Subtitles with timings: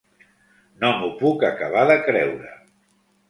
[0.83, 2.55] No m’ho puc acabar de creure.